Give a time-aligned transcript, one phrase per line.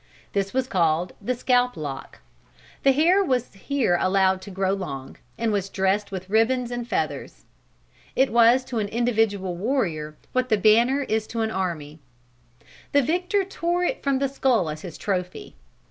[0.33, 2.21] This was called the scalp lock.
[2.81, 7.45] The hair was here allowed to grow long, and was dressed with ribbons and feathers.
[8.15, 11.99] It was to an individual warrior what the banner is to an army.
[12.93, 15.55] The victor tore it from the skull as his trophy.